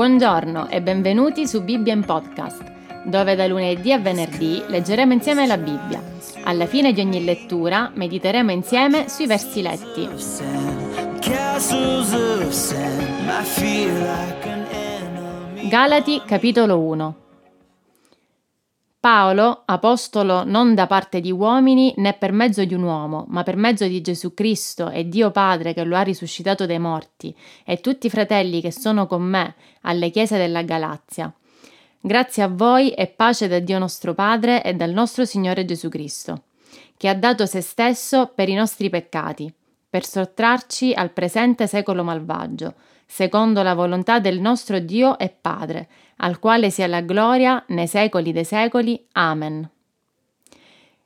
Buongiorno 0.00 0.70
e 0.70 0.80
benvenuti 0.80 1.46
su 1.46 1.62
Bibbia 1.62 1.92
in 1.92 2.06
Podcast, 2.06 2.62
dove 3.04 3.34
da 3.34 3.46
lunedì 3.46 3.92
a 3.92 3.98
venerdì 3.98 4.62
leggeremo 4.66 5.12
insieme 5.12 5.46
la 5.46 5.58
Bibbia. 5.58 6.02
Alla 6.44 6.64
fine 6.64 6.94
di 6.94 7.02
ogni 7.02 7.22
lettura 7.22 7.90
mediteremo 7.92 8.50
insieme 8.50 9.10
sui 9.10 9.26
versi 9.26 9.60
letti. 9.60 10.08
Galati 15.68 16.22
capitolo 16.24 16.80
1 16.80 17.14
Paolo, 19.00 19.62
apostolo 19.64 20.44
non 20.44 20.74
da 20.74 20.86
parte 20.86 21.22
di 21.22 21.32
uomini 21.32 21.94
né 21.96 22.12
per 22.12 22.32
mezzo 22.32 22.62
di 22.66 22.74
un 22.74 22.82
uomo, 22.82 23.24
ma 23.28 23.42
per 23.42 23.56
mezzo 23.56 23.86
di 23.86 24.02
Gesù 24.02 24.34
Cristo 24.34 24.90
e 24.90 25.08
Dio 25.08 25.30
Padre 25.30 25.72
che 25.72 25.84
lo 25.84 25.96
ha 25.96 26.02
risuscitato 26.02 26.66
dai 26.66 26.78
morti, 26.78 27.34
e 27.64 27.80
tutti 27.80 28.08
i 28.08 28.10
fratelli 28.10 28.60
che 28.60 28.70
sono 28.70 29.06
con 29.06 29.22
me 29.22 29.54
alle 29.82 30.10
chiese 30.10 30.36
della 30.36 30.60
Galazia. 30.60 31.32
Grazie 31.98 32.42
a 32.42 32.48
voi 32.48 32.90
e 32.90 33.06
pace 33.06 33.48
da 33.48 33.58
Dio 33.58 33.78
nostro 33.78 34.12
Padre 34.12 34.62
e 34.62 34.74
dal 34.74 34.90
nostro 34.90 35.24
Signore 35.24 35.64
Gesù 35.64 35.88
Cristo, 35.88 36.42
che 36.98 37.08
ha 37.08 37.14
dato 37.14 37.46
se 37.46 37.62
stesso 37.62 38.30
per 38.34 38.50
i 38.50 38.54
nostri 38.54 38.90
peccati, 38.90 39.50
per 39.88 40.04
sottrarci 40.04 40.92
al 40.92 41.10
presente 41.12 41.66
secolo 41.66 42.04
malvagio, 42.04 42.74
secondo 43.10 43.64
la 43.64 43.74
volontà 43.74 44.20
del 44.20 44.40
nostro 44.40 44.78
Dio 44.78 45.18
e 45.18 45.30
Padre, 45.30 45.88
al 46.18 46.38
quale 46.38 46.70
sia 46.70 46.86
la 46.86 47.00
gloria 47.00 47.62
nei 47.68 47.88
secoli 47.88 48.30
dei 48.30 48.44
secoli. 48.44 49.04
Amen. 49.12 49.68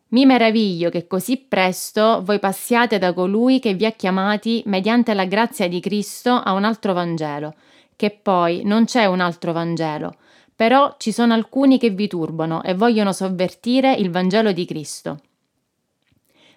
Mi 0.08 0.26
meraviglio 0.26 0.90
che 0.90 1.06
così 1.06 1.38
presto 1.38 2.20
voi 2.22 2.38
passiate 2.38 2.98
da 2.98 3.14
colui 3.14 3.58
che 3.58 3.72
vi 3.72 3.86
ha 3.86 3.92
chiamati 3.92 4.62
mediante 4.66 5.14
la 5.14 5.24
grazia 5.24 5.66
di 5.66 5.80
Cristo 5.80 6.34
a 6.34 6.52
un 6.52 6.64
altro 6.64 6.92
Vangelo, 6.92 7.54
che 7.96 8.10
poi 8.10 8.64
non 8.64 8.84
c'è 8.84 9.06
un 9.06 9.20
altro 9.20 9.52
Vangelo, 9.52 10.16
però 10.54 10.96
ci 10.98 11.10
sono 11.10 11.32
alcuni 11.32 11.78
che 11.78 11.88
vi 11.88 12.06
turbano 12.06 12.62
e 12.62 12.74
vogliono 12.74 13.14
sovvertire 13.14 13.94
il 13.94 14.10
Vangelo 14.10 14.52
di 14.52 14.66
Cristo. 14.66 15.20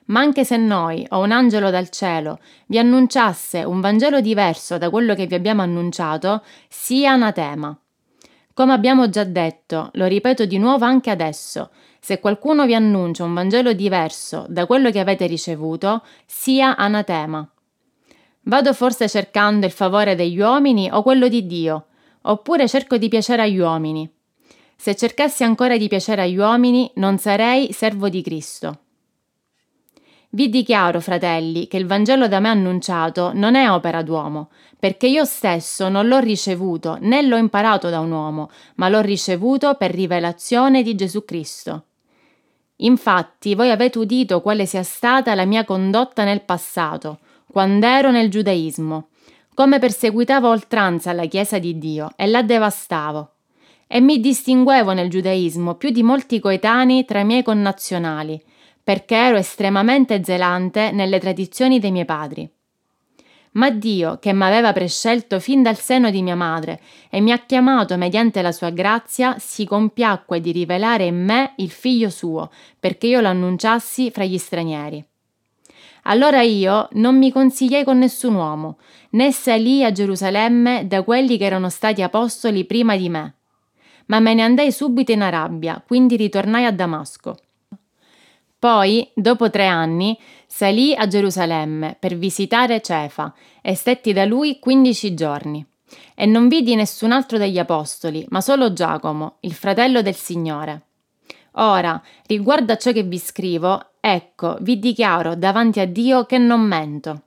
Ma 0.07 0.19
anche 0.19 0.45
se 0.45 0.57
noi 0.57 1.05
o 1.09 1.19
un 1.19 1.31
angelo 1.31 1.69
dal 1.69 1.89
cielo 1.89 2.39
vi 2.67 2.77
annunciasse 2.77 3.63
un 3.63 3.81
Vangelo 3.81 4.21
diverso 4.21 4.77
da 4.77 4.89
quello 4.89 5.15
che 5.15 5.25
vi 5.25 5.35
abbiamo 5.35 5.61
annunciato, 5.61 6.43
sia 6.69 7.11
anatema. 7.11 7.77
Come 8.53 8.73
abbiamo 8.73 9.09
già 9.09 9.23
detto, 9.23 9.89
lo 9.93 10.05
ripeto 10.05 10.45
di 10.45 10.57
nuovo 10.57 10.85
anche 10.85 11.09
adesso, 11.09 11.69
se 11.99 12.19
qualcuno 12.19 12.65
vi 12.65 12.73
annuncia 12.73 13.23
un 13.23 13.33
Vangelo 13.33 13.73
diverso 13.73 14.45
da 14.49 14.65
quello 14.65 14.91
che 14.91 14.99
avete 14.99 15.27
ricevuto, 15.27 16.03
sia 16.25 16.75
anatema. 16.75 17.47
Vado 18.43 18.73
forse 18.73 19.09
cercando 19.09 19.65
il 19.65 19.73
favore 19.73 20.15
degli 20.15 20.39
uomini 20.39 20.89
o 20.89 21.03
quello 21.03 21.27
di 21.27 21.45
Dio, 21.45 21.87
oppure 22.21 22.67
cerco 22.67 22.97
di 22.97 23.09
piacere 23.09 23.41
agli 23.41 23.59
uomini. 23.59 24.09
Se 24.75 24.95
cercassi 24.95 25.43
ancora 25.43 25.75
di 25.75 25.89
piacere 25.89 26.21
agli 26.21 26.37
uomini, 26.37 26.89
non 26.95 27.17
sarei 27.17 27.73
servo 27.73 28.07
di 28.07 28.21
Cristo. 28.21 28.79
Vi 30.29 30.49
dichiaro, 30.49 30.99
fratelli, 30.99 31.67
che 31.67 31.77
il 31.77 31.85
Vangelo 31.85 32.27
da 32.27 32.39
me 32.39 32.49
annunciato 32.49 33.31
non 33.33 33.55
è 33.55 33.71
opera 33.71 34.01
d'uomo, 34.01 34.49
perché 34.77 35.07
io 35.07 35.23
stesso 35.23 35.87
non 35.87 36.07
l'ho 36.07 36.19
ricevuto 36.19 36.97
né 36.99 37.21
l'ho 37.21 37.37
imparato 37.37 37.89
da 37.89 37.99
un 37.99 38.11
uomo, 38.11 38.49
ma 38.75 38.89
l'ho 38.89 39.01
ricevuto 39.01 39.75
per 39.75 39.91
rivelazione 39.91 40.83
di 40.83 40.95
Gesù 40.95 41.23
Cristo. 41.23 41.83
Infatti 42.81 43.55
voi 43.55 43.71
avete 43.71 43.97
udito 43.97 44.41
quale 44.41 44.65
sia 44.65 44.83
stata 44.83 45.33
la 45.33 45.45
mia 45.45 45.63
condotta 45.63 46.23
nel 46.23 46.41
passato, 46.41 47.19
quando 47.49 47.85
ero 47.87 48.11
nel 48.11 48.29
giudaismo, 48.29 49.07
come 49.55 49.79
perseguitavo 49.79 50.47
oltranza 50.47 51.13
la 51.13 51.25
Chiesa 51.25 51.57
di 51.57 51.79
Dio 51.79 52.11
e 52.15 52.27
la 52.27 52.43
devastavo. 52.43 53.31
E 53.87 54.01
mi 54.01 54.19
distinguevo 54.19 54.91
nel 54.91 55.09
giudaismo 55.09 55.75
più 55.75 55.89
di 55.89 56.03
molti 56.03 56.39
coetanei 56.39 57.05
tra 57.05 57.21
i 57.21 57.25
miei 57.25 57.41
connazionali, 57.41 58.39
perché 58.87 59.15
ero 59.15 59.35
estremamente 59.35 60.23
zelante 60.23 60.91
nelle 60.91 61.19
tradizioni 61.19 61.77
dei 61.77 61.91
miei 61.91 62.05
padri. 62.05 62.49
Ma 63.51 63.69
Dio, 63.69 64.17
che 64.17 64.31
m'aveva 64.31 64.71
prescelto 64.71 65.41
fin 65.41 65.61
dal 65.61 65.75
seno 65.77 66.09
di 66.09 66.21
mia 66.21 66.37
madre 66.37 66.79
e 67.09 67.19
mi 67.19 67.33
ha 67.33 67.39
chiamato 67.39 67.97
mediante 67.97 68.41
la 68.41 68.53
sua 68.53 68.69
grazia, 68.69 69.35
si 69.39 69.65
compiacque 69.65 70.39
di 70.39 70.53
rivelare 70.53 71.03
in 71.03 71.21
me 71.21 71.51
il 71.57 71.69
figlio 71.69 72.09
suo, 72.09 72.49
perché 72.79 73.07
io 73.07 73.19
lo 73.19 73.27
annunciassi 73.27 74.09
fra 74.09 74.23
gli 74.23 74.37
stranieri. 74.37 75.03
Allora 76.03 76.41
io 76.41 76.87
non 76.93 77.17
mi 77.17 77.29
consigliai 77.29 77.83
con 77.83 77.97
nessun 77.97 78.35
uomo, 78.35 78.77
né 79.09 79.33
salii 79.33 79.83
a 79.83 79.91
Gerusalemme 79.91 80.87
da 80.87 81.03
quelli 81.03 81.37
che 81.37 81.43
erano 81.43 81.67
stati 81.67 82.01
apostoli 82.01 82.63
prima 82.63 82.95
di 82.95 83.09
me. 83.09 83.33
Ma 84.05 84.21
me 84.21 84.33
ne 84.33 84.43
andai 84.43 84.71
subito 84.71 85.11
in 85.11 85.23
Arabia, 85.23 85.83
quindi 85.85 86.15
ritornai 86.15 86.63
a 86.63 86.71
Damasco. 86.71 87.35
Poi, 88.59 89.07
dopo 89.13 89.51
tre 89.51 89.67
anni, 89.67 90.17
salì 90.47 90.95
a 90.95 91.05
Gerusalemme 91.05 91.95
per 91.99 92.17
visitare 92.17 92.81
Cefa 92.81 93.31
e 93.61 93.75
stetti 93.75 94.13
da 94.13 94.25
lui 94.25 94.57
quindici 94.57 95.13
giorni. 95.13 95.63
E 96.15 96.25
non 96.25 96.47
vidi 96.47 96.73
nessun 96.73 97.11
altro 97.11 97.37
degli 97.37 97.59
apostoli, 97.59 98.25
ma 98.29 98.41
solo 98.41 98.73
Giacomo, 98.73 99.37
il 99.41 99.53
fratello 99.53 100.01
del 100.01 100.15
Signore. 100.15 100.85
Ora, 101.59 102.01
riguardo 102.25 102.73
a 102.73 102.77
ciò 102.77 102.91
che 102.91 103.03
vi 103.03 103.19
scrivo, 103.19 103.91
ecco, 103.99 104.57
vi 104.61 104.79
dichiaro 104.79 105.35
davanti 105.35 105.79
a 105.79 105.85
Dio 105.85 106.25
che 106.25 106.39
non 106.39 106.61
mento. 106.61 107.21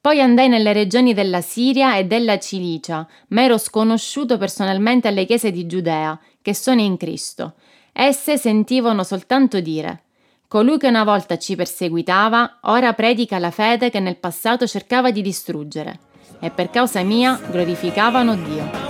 Poi 0.00 0.20
andai 0.20 0.48
nelle 0.48 0.72
regioni 0.72 1.14
della 1.14 1.40
Siria 1.40 1.96
e 1.96 2.04
della 2.04 2.38
Cilicia, 2.40 3.06
ma 3.28 3.42
ero 3.42 3.58
sconosciuto 3.58 4.38
personalmente 4.38 5.06
alle 5.06 5.24
chiese 5.24 5.52
di 5.52 5.66
Giudea, 5.66 6.18
che 6.42 6.52
sono 6.52 6.80
in 6.80 6.96
Cristo. 6.96 7.54
Esse 7.92 8.36
sentivano 8.38 9.04
soltanto 9.04 9.60
dire 9.60 10.05
Colui 10.48 10.78
che 10.78 10.86
una 10.86 11.02
volta 11.02 11.38
ci 11.38 11.56
perseguitava, 11.56 12.58
ora 12.62 12.92
predica 12.92 13.38
la 13.38 13.50
fede 13.50 13.90
che 13.90 13.98
nel 13.98 14.16
passato 14.16 14.64
cercava 14.66 15.10
di 15.10 15.20
distruggere, 15.20 15.98
e 16.38 16.50
per 16.50 16.70
causa 16.70 17.02
mia 17.02 17.40
glorificavano 17.50 18.36
Dio. 18.36 18.84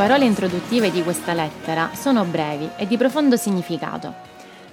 Parole 0.00 0.24
introduttive 0.24 0.90
di 0.90 1.02
questa 1.02 1.34
lettera 1.34 1.90
sono 1.92 2.24
brevi 2.24 2.70
e 2.78 2.86
di 2.86 2.96
profondo 2.96 3.36
significato. 3.36 4.14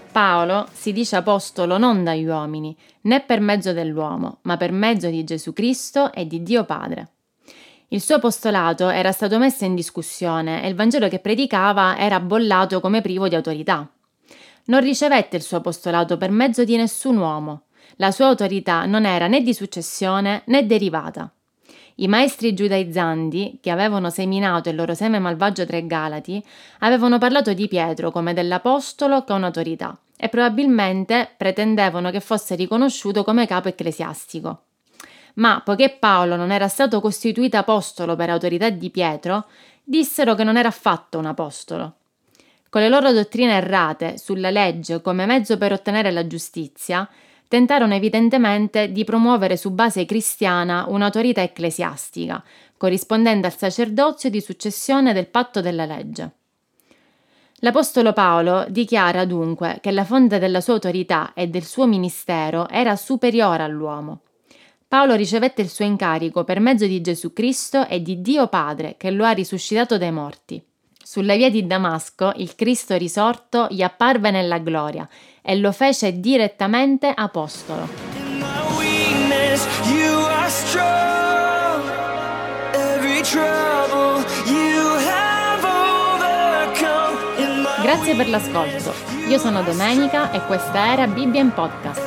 Paolo 0.10 0.70
si 0.72 0.94
dice 0.94 1.18
apostolo 1.18 1.78
non 1.78 2.02
dagli 2.06 2.26
uomini, 2.26 2.74
né 3.02 3.20
per 3.20 3.42
mezzo 3.42 3.74
dell'uomo, 3.74 4.38
ma 4.44 4.56
per 4.56 4.72
mezzo 4.72 5.10
di 5.10 5.26
Gesù 5.26 5.52
Cristo 5.52 6.14
e 6.14 6.28
di 6.28 6.44
Dio 6.44 6.64
Padre. 6.64 7.10
Il 7.90 8.00
suo 8.00 8.16
apostolato 8.16 8.88
era 8.88 9.12
stato 9.12 9.38
messo 9.38 9.66
in 9.66 9.76
discussione 9.76 10.64
e 10.64 10.70
il 10.70 10.76
Vangelo 10.76 11.10
che 11.10 11.20
predicava 11.20 11.98
era 11.98 12.22
bollato 12.22 12.80
come 12.80 13.02
privo 13.02 13.28
di 13.28 13.36
autorità. 13.36 13.86
Non 14.68 14.80
ricevette 14.80 15.36
il 15.36 15.44
suo 15.44 15.58
apostolato 15.58 16.16
per 16.16 16.32
mezzo 16.32 16.64
di 16.64 16.78
nessun 16.78 17.18
uomo. 17.18 17.64
La 17.98 18.12
sua 18.12 18.28
autorità 18.28 18.86
non 18.86 19.06
era 19.06 19.28
né 19.28 19.42
di 19.42 19.54
successione 19.54 20.44
né 20.46 20.66
derivata. 20.66 21.30
I 22.00 22.08
maestri 22.08 22.54
giudaizzanti, 22.54 23.58
che 23.60 23.72
avevano 23.72 24.12
seminato 24.12 24.70
il 24.70 24.76
loro 24.76 24.94
seme 24.94 25.18
malvagio 25.18 25.66
tra 25.66 25.78
i 25.78 25.88
Galati, 25.88 26.44
avevano 26.80 27.18
parlato 27.18 27.54
di 27.54 27.68
Pietro 27.68 28.12
come 28.12 28.36
dell'apostolo 28.36 29.24
con 29.24 29.44
autorità 29.44 29.98
e 30.16 30.30
probabilmente 30.30 31.28
pretendevano 31.36 32.12
che 32.12 32.20
fosse 32.20 32.54
riconosciuto 32.54 33.24
come 33.24 33.48
capo 33.48 33.70
ecclesiastico. 33.70 34.62
Ma 35.36 35.62
poiché 35.66 35.90
Paolo 35.90 36.36
non 36.36 36.52
era 36.52 36.68
stato 36.68 37.02
costituito 37.02 37.58
apostolo 37.58 38.16
per 38.16 38.30
autorità 38.30 38.70
di 38.70 38.92
Pietro, 38.92 39.46
dissero 39.84 40.36
che 40.36 40.44
non 40.44 40.56
era 40.56 40.68
affatto 40.68 41.18
un 41.18 41.26
apostolo. 41.26 41.94
Con 42.70 42.82
le 42.82 42.90
loro 42.90 43.12
dottrine 43.12 43.54
errate 43.54 44.20
sulla 44.20 44.52
legge 44.52 45.02
come 45.02 45.26
mezzo 45.26 45.58
per 45.58 45.72
ottenere 45.72 46.12
la 46.12 46.28
giustizia, 46.28 47.10
tentarono 47.48 47.94
evidentemente 47.94 48.92
di 48.92 49.04
promuovere 49.04 49.58
su 49.58 49.72
base 49.72 50.06
cristiana 50.06 50.86
un'autorità 50.88 51.42
ecclesiastica, 51.42 52.44
corrispondente 52.78 53.48
al 53.48 53.56
sacerdozio 53.56 54.30
di 54.30 54.42
successione 54.42 55.14
del 55.14 55.28
patto 55.28 55.62
della 55.62 55.86
legge. 55.86 56.32
L'Apostolo 57.62 58.14
Paolo 58.14 58.66
dichiara 58.70 59.26
dunque 59.26 59.80
che 59.82 59.90
la 59.90 60.06
fonte 60.06 60.38
della 60.38 60.62
sua 60.62 60.74
autorità 60.74 61.34
e 61.34 61.48
del 61.48 61.64
suo 61.64 61.88
ministero 61.88 62.70
era 62.70 62.96
superiore 62.96 63.64
all'uomo. 63.64 64.22
Paolo 64.88 65.16
ricevette 65.16 65.64
il 65.64 65.70
suo 65.70 65.84
incarico 65.84 66.44
per 66.44 66.60
mezzo 66.60 66.86
di 66.86 67.02
Gesù 67.02 67.34
Cristo 67.34 67.88
e 67.88 68.02
di 68.02 68.22
Dio 68.22 68.48
Padre 68.48 68.96
che 68.96 69.10
lo 69.10 69.26
ha 69.26 69.32
risuscitato 69.32 69.98
dai 69.98 70.12
morti. 70.12 70.64
Sulle 71.04 71.36
vie 71.36 71.50
di 71.50 71.66
Damasco 71.66 72.32
il 72.36 72.54
Cristo 72.56 72.96
risorto 72.96 73.68
gli 73.70 73.82
apparve 73.82 74.30
nella 74.30 74.60
gloria 74.60 75.08
e 75.50 75.56
lo 75.56 75.72
fece 75.72 76.20
direttamente 76.20 77.10
apostolo. 77.16 77.88
Grazie 87.82 88.16
per 88.16 88.28
l'ascolto. 88.28 88.94
Io 89.30 89.38
sono 89.38 89.64
Domenica 89.64 90.32
e 90.32 90.46
questa 90.48 90.92
era 90.92 91.08
Bibbia 91.08 91.40
in 91.40 91.54
Podcast. 91.54 92.07